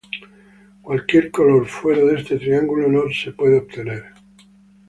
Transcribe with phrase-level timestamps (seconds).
[0.81, 4.05] Cualquier color fuera de este triángulo no puede ser obtenido.